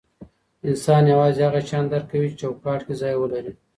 انسان 0.69 1.03
یوازې 1.13 1.41
هغه 1.47 1.61
شیان 1.67 1.85
درک 1.91 2.05
کوي 2.11 2.27
چې 2.31 2.39
چوکاټ 2.41 2.79
کې 2.87 2.93
ځای 3.01 3.15
ولري. 3.17 3.51